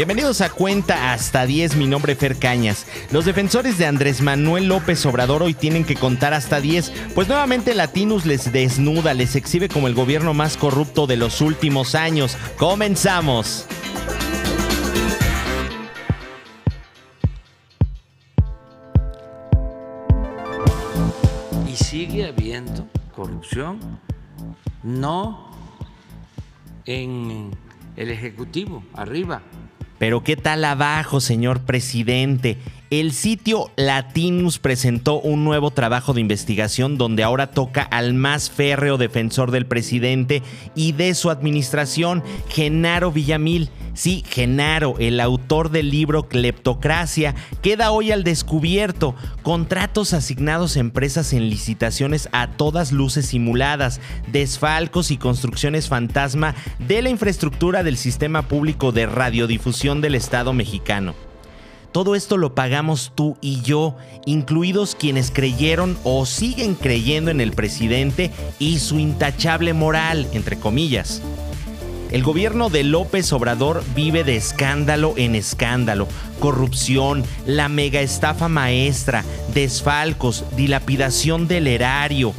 Bienvenidos 0.00 0.40
a 0.40 0.48
Cuenta 0.48 1.12
hasta 1.12 1.44
10, 1.44 1.76
mi 1.76 1.86
nombre 1.86 2.14
es 2.14 2.18
Fer 2.18 2.38
Cañas. 2.38 2.86
Los 3.12 3.26
defensores 3.26 3.76
de 3.76 3.84
Andrés 3.84 4.22
Manuel 4.22 4.66
López 4.66 5.04
Obrador 5.04 5.42
hoy 5.42 5.52
tienen 5.52 5.84
que 5.84 5.94
contar 5.94 6.32
hasta 6.32 6.58
10, 6.58 6.90
pues 7.14 7.28
nuevamente 7.28 7.74
Latinus 7.74 8.24
les 8.24 8.50
desnuda, 8.50 9.12
les 9.12 9.36
exhibe 9.36 9.68
como 9.68 9.88
el 9.88 9.94
gobierno 9.94 10.32
más 10.32 10.56
corrupto 10.56 11.06
de 11.06 11.18
los 11.18 11.42
últimos 11.42 11.94
años. 11.94 12.38
Comenzamos. 12.56 13.66
Y 21.70 21.76
sigue 21.76 22.26
habiendo 22.26 22.88
corrupción, 23.14 24.00
no 24.82 25.50
en 26.86 27.50
el 28.00 28.10
Ejecutivo, 28.10 28.82
arriba, 28.94 29.42
pero 30.00 30.24
¿qué 30.24 30.34
tal 30.34 30.64
abajo, 30.64 31.20
señor 31.20 31.60
presidente? 31.60 32.56
El 32.88 33.12
sitio 33.12 33.70
Latinus 33.76 34.58
presentó 34.58 35.20
un 35.20 35.44
nuevo 35.44 35.72
trabajo 35.72 36.14
de 36.14 36.22
investigación 36.22 36.96
donde 36.96 37.22
ahora 37.22 37.48
toca 37.50 37.82
al 37.82 38.14
más 38.14 38.50
férreo 38.50 38.96
defensor 38.96 39.50
del 39.50 39.66
presidente 39.66 40.42
y 40.74 40.92
de 40.92 41.12
su 41.14 41.28
administración, 41.28 42.24
Genaro 42.48 43.12
Villamil. 43.12 43.68
Sí, 44.00 44.24
Genaro, 44.26 44.94
el 44.98 45.20
autor 45.20 45.70
del 45.70 45.90
libro 45.90 46.26
Cleptocracia, 46.26 47.34
queda 47.60 47.90
hoy 47.90 48.12
al 48.12 48.24
descubierto. 48.24 49.14
Contratos 49.42 50.14
asignados 50.14 50.74
a 50.74 50.80
empresas 50.80 51.34
en 51.34 51.50
licitaciones 51.50 52.30
a 52.32 52.46
todas 52.46 52.92
luces 52.92 53.26
simuladas, 53.26 54.00
desfalcos 54.32 55.10
y 55.10 55.18
construcciones 55.18 55.88
fantasma 55.88 56.54
de 56.78 57.02
la 57.02 57.10
infraestructura 57.10 57.82
del 57.82 57.98
sistema 57.98 58.48
público 58.48 58.90
de 58.90 59.04
radiodifusión 59.04 60.00
del 60.00 60.14
Estado 60.14 60.54
mexicano. 60.54 61.14
Todo 61.92 62.14
esto 62.14 62.38
lo 62.38 62.54
pagamos 62.54 63.12
tú 63.14 63.36
y 63.42 63.60
yo, 63.60 63.98
incluidos 64.24 64.94
quienes 64.94 65.30
creyeron 65.30 65.98
o 66.04 66.24
siguen 66.24 66.74
creyendo 66.74 67.30
en 67.30 67.42
el 67.42 67.52
presidente 67.52 68.30
y 68.58 68.78
su 68.78 68.98
intachable 68.98 69.74
moral, 69.74 70.26
entre 70.32 70.58
comillas. 70.58 71.20
El 72.10 72.24
gobierno 72.24 72.70
de 72.70 72.82
López 72.82 73.32
Obrador 73.32 73.84
vive 73.94 74.24
de 74.24 74.34
escándalo 74.34 75.14
en 75.16 75.36
escándalo, 75.36 76.08
corrupción, 76.40 77.22
la 77.46 77.68
mega 77.68 78.00
estafa 78.00 78.48
maestra, 78.48 79.24
desfalcos, 79.54 80.44
dilapidación 80.56 81.46
del 81.46 81.68
erario. 81.68 82.34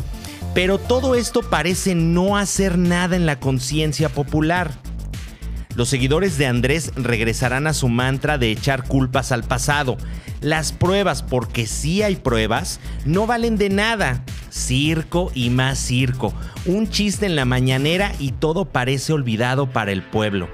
Pero 0.54 0.78
todo 0.78 1.16
esto 1.16 1.42
parece 1.42 1.96
no 1.96 2.36
hacer 2.36 2.78
nada 2.78 3.16
en 3.16 3.26
la 3.26 3.40
conciencia 3.40 4.10
popular. 4.10 4.72
Los 5.76 5.88
seguidores 5.88 6.38
de 6.38 6.48
Andrés 6.48 6.92
regresarán 6.98 7.66
a 7.66 7.74
su 7.74 7.88
mantra 7.88 8.38
de 8.38 8.52
echar 8.52 8.84
culpas 8.84 9.32
al 9.32 9.44
pasado. 9.44 9.96
Las 10.42 10.74
pruebas, 10.74 11.24
porque 11.24 11.66
sí 11.66 12.02
hay 12.02 12.18
pruebas, 12.18 12.82
no 13.06 13.26
valen 13.26 13.56
de 13.56 13.70
nada. 13.70 14.26
Circo 14.52 15.32
y 15.34 15.50
más 15.50 15.80
circo. 15.80 16.34
Un 16.66 16.90
chiste 16.90 17.26
en 17.26 17.36
la 17.36 17.46
mañanera 17.46 18.14
y 18.20 18.34
todo 18.34 18.66
parece 18.66 19.14
olvidado 19.14 19.68
para 19.68 19.92
el 19.92 20.04
pueblo. 20.04 20.50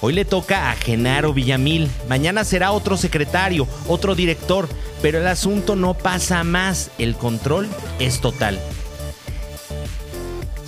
Hoy 0.00 0.12
le 0.12 0.24
toca 0.24 0.70
a 0.70 0.76
Genaro 0.76 1.32
Villamil, 1.32 1.90
mañana 2.08 2.44
será 2.44 2.72
otro 2.72 2.96
secretario, 2.96 3.66
otro 3.88 4.14
director, 4.14 4.68
pero 5.00 5.18
el 5.18 5.26
asunto 5.26 5.76
no 5.76 5.94
pasa 5.94 6.44
más, 6.44 6.90
el 6.98 7.14
control 7.14 7.68
es 7.98 8.20
total. 8.20 8.58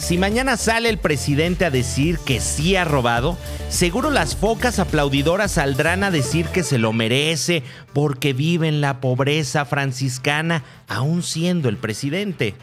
Si 0.06 0.18
mañana 0.18 0.56
sale 0.56 0.88
el 0.88 0.98
presidente 0.98 1.64
a 1.64 1.70
decir 1.72 2.20
que 2.20 2.38
sí 2.38 2.76
ha 2.76 2.84
robado, 2.84 3.36
seguro 3.68 4.12
las 4.12 4.36
focas 4.36 4.78
aplaudidoras 4.78 5.50
saldrán 5.50 6.04
a 6.04 6.12
decir 6.12 6.46
que 6.46 6.62
se 6.62 6.78
lo 6.78 6.92
merece 6.92 7.64
porque 7.92 8.32
vive 8.32 8.68
en 8.68 8.80
la 8.80 9.00
pobreza 9.00 9.64
franciscana, 9.64 10.62
aún 10.86 11.24
siendo 11.24 11.68
el 11.68 11.76
presidente. 11.76 12.54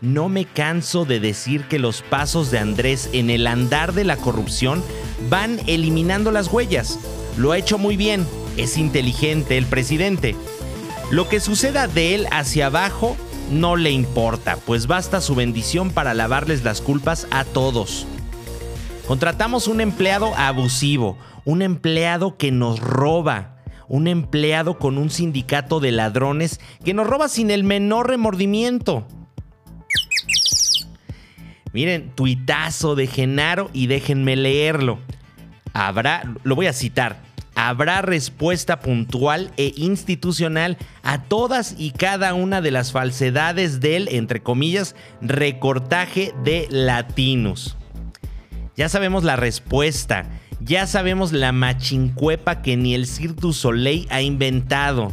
No 0.00 0.28
me 0.28 0.44
canso 0.44 1.04
de 1.04 1.20
decir 1.20 1.68
que 1.68 1.78
los 1.78 2.02
pasos 2.02 2.50
de 2.50 2.58
Andrés 2.58 3.10
en 3.12 3.30
el 3.30 3.46
andar 3.46 3.92
de 3.92 4.02
la 4.02 4.16
corrupción 4.16 4.82
van 5.28 5.60
eliminando 5.68 6.32
las 6.32 6.48
huellas. 6.48 6.98
Lo 7.38 7.52
ha 7.52 7.58
hecho 7.58 7.78
muy 7.78 7.96
bien, 7.96 8.26
es 8.56 8.76
inteligente 8.76 9.56
el 9.56 9.66
presidente. 9.66 10.34
Lo 11.12 11.28
que 11.28 11.38
suceda 11.38 11.86
de 11.86 12.16
él 12.16 12.26
hacia 12.32 12.66
abajo 12.66 13.16
no 13.50 13.76
le 13.76 13.90
importa, 13.90 14.56
pues 14.64 14.86
basta 14.86 15.20
su 15.20 15.34
bendición 15.34 15.90
para 15.90 16.14
lavarles 16.14 16.64
las 16.64 16.80
culpas 16.80 17.26
a 17.30 17.44
todos. 17.44 18.06
Contratamos 19.06 19.66
un 19.66 19.80
empleado 19.80 20.34
abusivo, 20.36 21.18
un 21.44 21.62
empleado 21.62 22.36
que 22.36 22.52
nos 22.52 22.78
roba, 22.78 23.56
un 23.88 24.06
empleado 24.06 24.78
con 24.78 24.98
un 24.98 25.10
sindicato 25.10 25.80
de 25.80 25.90
ladrones 25.90 26.60
que 26.84 26.94
nos 26.94 27.08
roba 27.08 27.28
sin 27.28 27.50
el 27.50 27.64
menor 27.64 28.08
remordimiento. 28.08 29.06
Miren, 31.72 32.10
tuitazo 32.14 32.94
de 32.94 33.08
Genaro 33.08 33.70
y 33.72 33.88
déjenme 33.88 34.36
leerlo. 34.36 34.98
Habrá, 35.72 36.22
lo 36.44 36.54
voy 36.54 36.66
a 36.66 36.72
citar, 36.72 37.20
habrá 37.68 38.00
respuesta 38.00 38.80
puntual 38.80 39.52
e 39.58 39.74
institucional 39.76 40.78
a 41.02 41.24
todas 41.24 41.74
y 41.76 41.90
cada 41.90 42.32
una 42.32 42.62
de 42.62 42.70
las 42.70 42.90
falsedades 42.90 43.80
del, 43.80 44.08
entre 44.08 44.40
comillas, 44.42 44.96
recortaje 45.20 46.32
de 46.42 46.66
latinos. 46.70 47.76
Ya 48.76 48.88
sabemos 48.88 49.24
la 49.24 49.36
respuesta, 49.36 50.24
ya 50.60 50.86
sabemos 50.86 51.32
la 51.32 51.52
machincuepa 51.52 52.62
que 52.62 52.78
ni 52.78 52.94
el 52.94 53.06
Cirque 53.06 53.42
du 53.42 53.52
Soleil 53.52 54.06
ha 54.08 54.22
inventado. 54.22 55.12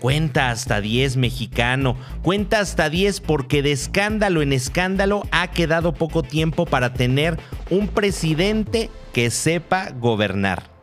Cuenta 0.00 0.50
hasta 0.50 0.80
10 0.80 1.16
mexicano, 1.16 1.96
cuenta 2.22 2.58
hasta 2.58 2.90
10 2.90 3.20
porque 3.20 3.62
de 3.62 3.70
escándalo 3.70 4.42
en 4.42 4.52
escándalo 4.52 5.22
ha 5.30 5.52
quedado 5.52 5.94
poco 5.94 6.24
tiempo 6.24 6.66
para 6.66 6.92
tener 6.92 7.38
un 7.70 7.86
presidente 7.86 8.90
que 9.12 9.30
sepa 9.30 9.90
gobernar. 9.90 10.75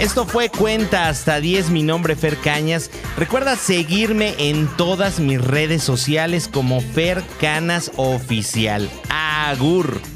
Esto 0.00 0.26
fue 0.26 0.50
Cuenta 0.50 1.08
hasta 1.08 1.40
10, 1.40 1.70
mi 1.70 1.84
nombre 1.84 2.16
Fer 2.16 2.36
Cañas. 2.36 2.90
Recuerda 3.16 3.56
seguirme 3.56 4.34
en 4.38 4.66
todas 4.76 5.20
mis 5.20 5.40
redes 5.40 5.84
sociales 5.84 6.48
como 6.52 6.80
Fer 6.80 7.22
Canas 7.40 7.92
Oficial. 7.96 8.90
Agur. 9.08 10.13